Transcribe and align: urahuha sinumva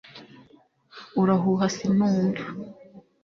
urahuha 1.21 1.65
sinumva 1.75 2.43